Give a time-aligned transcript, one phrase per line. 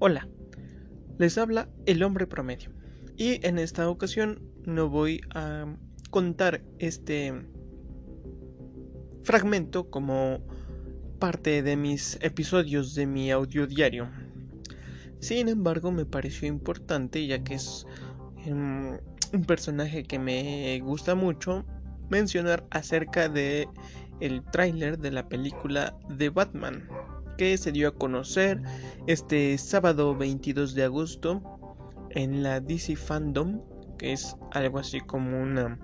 [0.00, 0.28] Hola,
[1.18, 2.70] les habla el hombre promedio
[3.16, 5.66] y en esta ocasión no voy a
[6.10, 7.34] contar este
[9.24, 10.38] fragmento como
[11.18, 14.08] parte de mis episodios de mi audio diario.
[15.18, 17.84] Sin embargo, me pareció importante ya que es
[18.46, 19.00] em,
[19.32, 21.66] un personaje que me gusta mucho
[22.08, 23.68] mencionar acerca de
[24.20, 26.88] el tráiler de la película de Batman
[27.38, 28.60] que se dio a conocer
[29.06, 31.40] este sábado 22 de agosto
[32.10, 33.62] en la DC Fandom,
[33.96, 35.78] que es algo así como una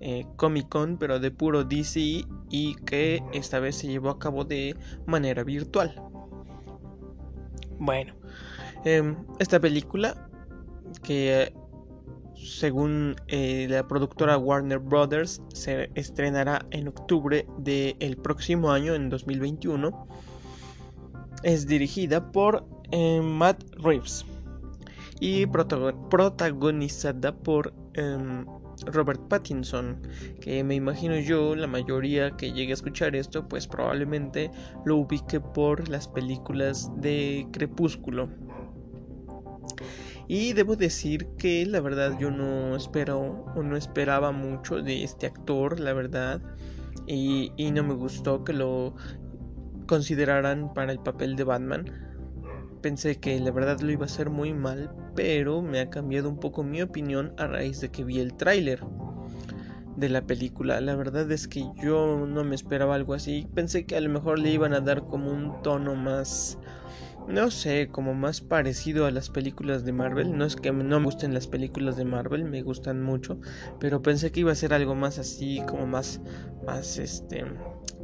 [0.00, 4.44] eh, Comic Con, pero de puro DC y que esta vez se llevó a cabo
[4.44, 5.94] de manera virtual.
[7.78, 8.14] Bueno,
[8.84, 10.28] em, esta película
[11.04, 11.54] que
[12.34, 20.06] según eh, la productora Warner Brothers se estrenará en octubre del próximo año, en 2021
[21.44, 24.24] es dirigida por eh, Matt Reeves
[25.20, 28.44] y protagonizada por em,
[28.86, 30.00] Robert Pattinson,
[30.40, 34.50] que me imagino yo, la mayoría que llegue a escuchar esto, pues probablemente
[34.84, 38.28] lo ubique por las películas de Crepúsculo.
[40.26, 45.26] Y debo decir que la verdad yo no espero o no esperaba mucho de este
[45.26, 46.40] actor, la verdad.
[47.06, 48.94] Y, y no me gustó que lo
[49.86, 51.84] consideraran para el papel de Batman.
[52.82, 56.38] Pensé que la verdad lo iba a hacer muy mal, pero me ha cambiado un
[56.38, 58.80] poco mi opinión a raíz de que vi el tráiler
[59.96, 60.80] de la película.
[60.80, 63.46] La verdad es que yo no me esperaba algo así.
[63.54, 66.58] Pensé que a lo mejor le iban a dar como un tono más
[67.28, 70.36] no sé, como más parecido a las películas de Marvel.
[70.36, 73.38] No es que no me gusten las películas de Marvel, me gustan mucho,
[73.80, 76.20] pero pensé que iba a ser algo más así, como más,
[76.66, 77.44] más, este,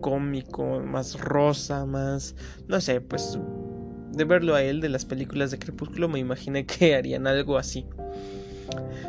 [0.00, 2.34] cómico, más rosa, más,
[2.68, 3.38] no sé, pues
[4.12, 7.86] de verlo a él de las películas de Crepúsculo me imaginé que harían algo así.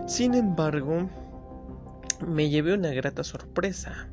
[0.08, 1.10] Sin embargo,
[2.26, 4.10] me llevé una grata sorpresa.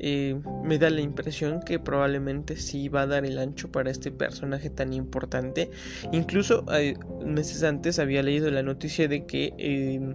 [0.00, 4.10] Eh, me da la impresión que probablemente sí va a dar el ancho para este
[4.10, 5.70] personaje tan importante.
[6.12, 10.14] Incluso eh, meses antes había leído la noticia de que eh,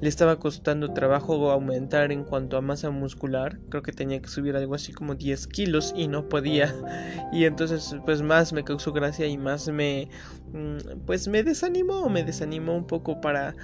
[0.00, 3.58] le estaba costando trabajo aumentar en cuanto a masa muscular.
[3.70, 6.74] Creo que tenía que subir algo así como 10 kilos y no podía.
[7.32, 10.08] Y entonces pues más me causó gracia y más me
[10.52, 13.56] mm, pues me desanimó, me desanimó un poco para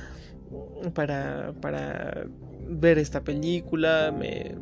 [0.94, 2.26] para para
[2.66, 4.12] ver esta película.
[4.16, 4.56] Me,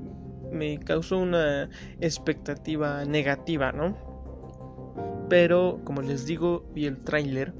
[0.52, 1.68] me causó una
[2.00, 3.96] expectativa negativa, ¿no?
[5.28, 7.54] Pero como les digo, vi el tráiler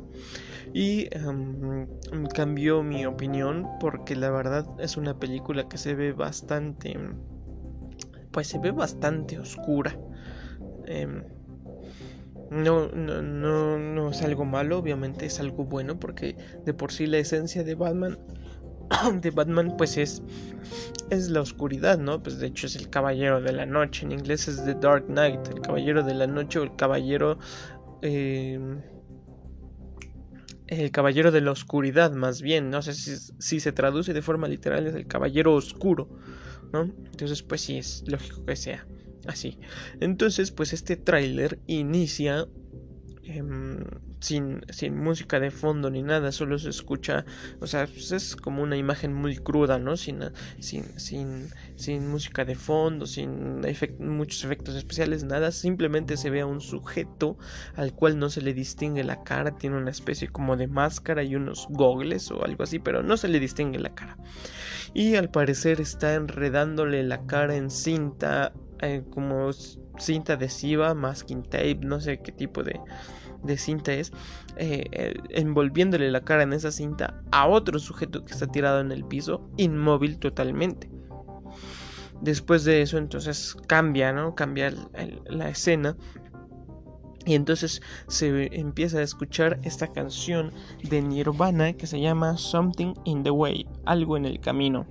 [0.73, 1.89] y em,
[2.35, 6.97] cambió mi opinión porque la verdad es una película que se ve bastante
[8.31, 9.99] pues se ve bastante oscura
[10.87, 11.25] em,
[12.51, 17.07] no, no, no, no es algo malo, obviamente es algo bueno porque de por sí
[17.07, 18.19] la esencia de Batman
[19.21, 20.23] de Batman pues es
[21.11, 22.23] es la oscuridad, ¿no?
[22.23, 25.49] Pues de hecho es el caballero de la noche, en inglés es The Dark Knight,
[25.49, 27.39] el caballero de la noche o el caballero
[28.03, 28.59] eh,
[30.71, 34.87] el caballero de la oscuridad, más bien, no sé si, se traduce de forma literal,
[34.87, 36.09] es el caballero oscuro,
[36.73, 36.83] ¿no?
[36.83, 38.87] Entonces, pues sí, es lógico que sea
[39.27, 39.59] así.
[39.99, 42.47] Entonces, pues este tráiler inicia
[43.33, 43.85] Em,
[44.19, 47.25] sin, sin, música de fondo ni nada, solo se escucha,
[47.61, 49.97] o sea, pues es como una imagen muy cruda, ¿no?
[49.97, 50.21] Sin,
[50.59, 53.61] sin, sin, sin música de fondo, sin
[54.01, 57.39] muchos efectos especiales, nada, simplemente se ve a un sujeto
[57.77, 61.37] al cual no se le distingue la cara, tiene una especie como de máscara y
[61.37, 64.17] unos gogles o algo así, pero no se le distingue la cara.
[64.93, 68.53] Y al parecer está enredándole la cara en cinta,
[68.83, 69.51] eh, como
[69.99, 72.81] cinta adhesiva, masking tape, no sé qué tipo de,
[73.43, 74.13] de cinta es,
[74.57, 79.05] eh, envolviéndole la cara en esa cinta a otro sujeto que está tirado en el
[79.05, 80.91] piso, inmóvil totalmente.
[82.21, 84.35] Después de eso, entonces cambia, ¿no?
[84.35, 84.73] Cambia
[85.27, 85.97] la escena.
[87.27, 90.53] Y entonces se empieza a escuchar esta canción
[90.83, 94.87] de Nirvana que se llama Something in the Way, algo en el camino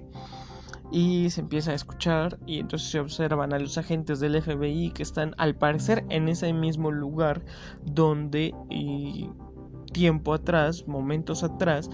[0.91, 5.03] y se empieza a escuchar y entonces se observan a los agentes del FBI que
[5.03, 7.43] están al parecer en ese mismo lugar
[7.83, 8.53] donde
[9.91, 11.89] tiempo atrás, momentos atrás,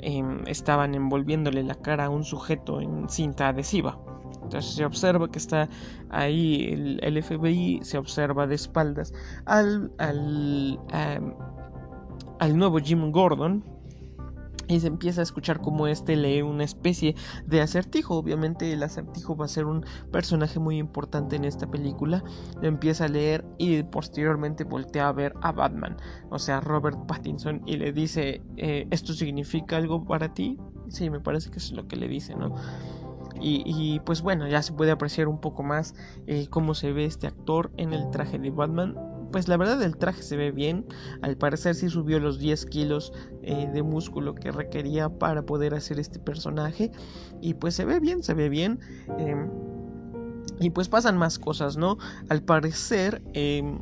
[0.00, 3.98] em, estaban envolviéndole la cara a un sujeto en cinta adhesiva.
[4.42, 5.68] Entonces se observa que está
[6.10, 9.12] ahí el, FBI, se observa de espaldas
[9.46, 10.80] al, al,
[12.40, 13.64] al nuevo Jim Gordon,
[14.68, 17.14] y se empieza a escuchar como este lee una especie
[17.46, 18.16] de acertijo.
[18.16, 22.24] Obviamente el acertijo va a ser un personaje muy importante en esta película.
[22.62, 25.96] Empieza a leer y posteriormente voltea a ver a Batman,
[26.30, 30.58] o sea, Robert Pattinson, y le dice, eh, ¿esto significa algo para ti?
[30.88, 32.54] Sí, me parece que es lo que le dice, ¿no?
[33.44, 35.94] Y, pues bueno, ya se puede apreciar un poco más
[36.28, 38.94] eh, cómo se ve este actor en el traje de Batman
[39.32, 40.86] pues la verdad el traje se ve bien.
[41.22, 43.12] Al parecer sí subió los 10 kilos
[43.42, 46.92] eh, de músculo que requería para poder hacer este personaje.
[47.40, 48.78] Y pues se ve bien, se ve bien.
[49.18, 49.50] Em,
[50.60, 51.98] y pues pasan más cosas, ¿no?
[52.28, 53.22] Al parecer...
[53.32, 53.80] Em,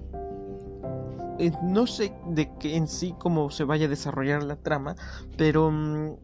[1.38, 4.94] eh, no sé de qué en sí cómo se vaya a desarrollar la trama,
[5.38, 6.16] pero mm,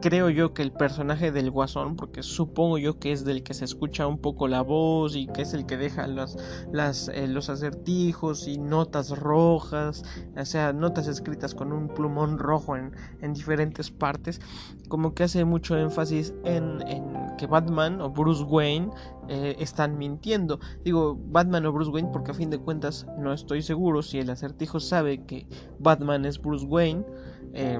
[0.00, 3.64] creo yo que el personaje del guasón, porque supongo yo que es del que se
[3.64, 6.36] escucha un poco la voz y que es el que deja las,
[6.72, 10.04] las, eh, los acertijos y notas rojas,
[10.36, 14.40] o sea, notas escritas con un plumón rojo en, en diferentes partes,
[14.88, 18.90] como que hace mucho énfasis en, en que Batman o Bruce Wayne
[19.28, 20.60] eh, están mintiendo.
[20.84, 24.30] Digo Batman o Bruce Wayne porque a fin de cuentas no estoy seguro si el
[24.30, 25.46] acertijo sabe que
[25.78, 27.04] Batman es Bruce Wayne.
[27.52, 27.78] Eh,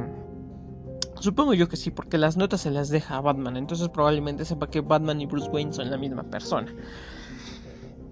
[1.21, 4.71] Supongo yo que sí, porque las notas se las deja a Batman, entonces probablemente sepa
[4.71, 6.73] que Batman y Bruce Wayne son la misma persona.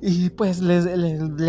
[0.02, 0.82] Y pues le,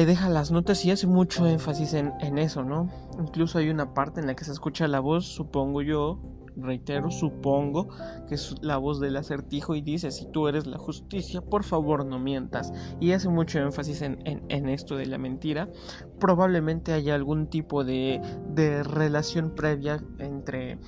[0.05, 2.89] deja las notas y hace mucho énfasis en, en, eso, ¿no?
[3.19, 6.19] Incluso hay una parte en la que se escucha la voz, supongo yo,
[6.57, 7.89] reitero, supongo
[8.27, 12.05] que es la voz del acertijo y dice, si tú eres la justicia, por favor
[12.05, 12.73] no mientas.
[12.99, 15.69] Y hace mucho énfasis en, en, esto de la mentira.
[16.19, 20.79] Probablemente haya algún tipo de, de relación previa entre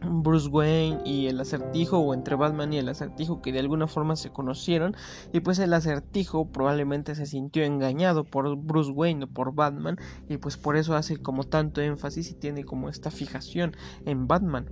[0.00, 4.16] Bruce Wayne y el acertijo o entre Batman y el acertijo que de alguna forma
[4.16, 4.94] se conocieron
[5.32, 9.96] y pues el acertijo probablemente se sintió engañado por Bruce Wayne o por Batman
[10.28, 14.66] y pues por eso hace como tanto énfasis y tiene como esta fijación en Batman.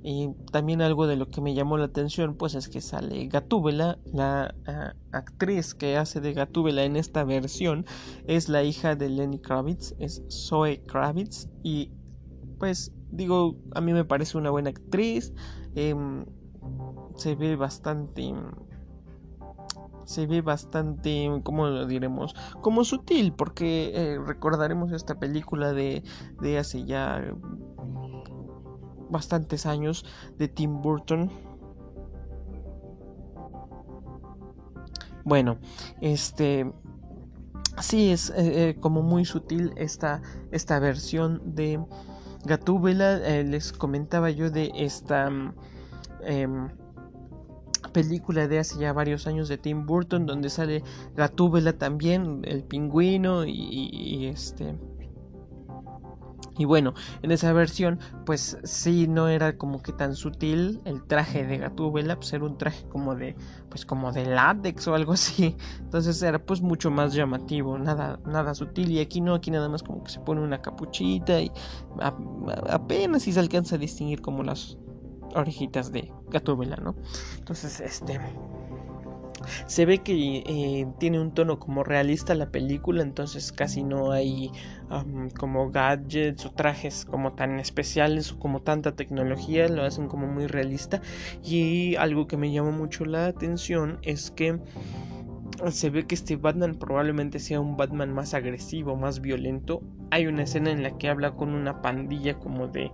[0.00, 3.98] Y también algo de lo que me llamó la atención pues es que sale Gatúbela,
[4.12, 7.84] la ah, actriz que hace de Gatúbela en esta versión
[8.26, 11.90] es la hija de Lenny Kravitz, es Zoe Kravitz y
[12.58, 15.32] pues digo, a mí me parece una buena actriz.
[15.74, 16.24] Em,
[17.16, 18.34] se ve bastante.
[20.04, 22.34] Se ve bastante, ¿cómo lo diremos?
[22.62, 26.02] Como sutil, porque eh, recordaremos esta película de,
[26.40, 27.34] de hace ya
[29.10, 30.06] bastantes años
[30.38, 31.30] de Tim Burton.
[35.24, 35.58] Bueno,
[36.00, 36.72] este
[37.80, 41.84] sí es eh, eh, como muy sutil esta, esta versión de
[42.44, 45.30] Gatúbela, eh, les comentaba yo de esta
[46.22, 46.68] em,
[47.92, 50.82] película de hace ya varios años de Tim Burton, donde sale
[51.16, 54.76] Gatúbela también, el pingüino y este
[56.58, 61.46] y bueno, en esa versión, pues sí, no era como que tan sutil el traje
[61.46, 63.36] de Gatúbela, pues era un traje como de,
[63.68, 65.56] pues como de látex o algo así.
[65.78, 68.90] Entonces era pues mucho más llamativo, nada, nada sutil.
[68.90, 71.52] Y aquí no, aquí nada más como que se pone una capuchita y
[72.68, 74.78] apenas si se alcanza a distinguir como las
[75.36, 76.96] orejitas de Gatúbela, ¿no?
[77.38, 78.18] Entonces, este
[79.66, 84.50] se ve que eh, tiene un tono como realista la película, entonces casi no hay
[85.38, 90.46] como gadgets o trajes como tan especiales o como tanta tecnología, lo hacen como muy
[90.46, 91.00] realista.
[91.44, 94.58] Y algo que me llamó mucho la atención es que
[95.70, 99.82] se ve que este Batman probablemente sea un Batman más agresivo, más violento.
[100.10, 102.90] Hay una escena en la que habla con una pandilla como de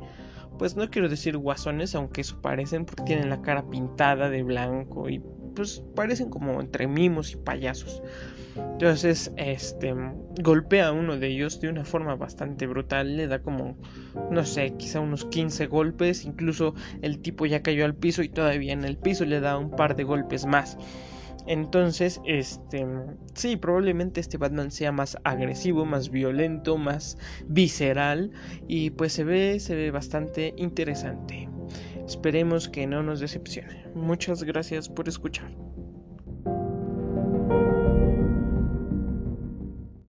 [0.59, 5.09] pues no quiero decir guasones, aunque eso parecen porque tienen la cara pintada de blanco
[5.09, 5.21] y
[5.55, 8.03] pues parecen como entre mimos y payasos.
[8.57, 9.95] Entonces, este
[10.43, 13.77] golpea a uno de ellos de una forma bastante brutal, le da como
[14.31, 18.73] no sé, quizá unos 15 golpes, incluso el tipo ya cayó al piso y todavía
[18.73, 20.77] en el piso le da un par de golpes más.
[21.47, 22.87] Entonces, este,
[23.35, 28.31] sí, probablemente este Batman sea más agresivo, más violento, más visceral
[28.67, 31.49] y pues se ve, se ve bastante interesante.
[32.07, 33.87] Esperemos que no nos decepcione.
[33.95, 35.51] Muchas gracias por escuchar.